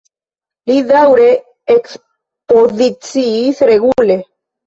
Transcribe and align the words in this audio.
Li 0.69 0.77
daŭre 0.91 1.27
ekspoziciis 1.75 3.61
regule. 3.73 4.19